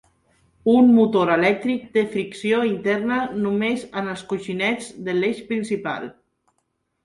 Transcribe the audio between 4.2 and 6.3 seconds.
coixinets de l'eix principal.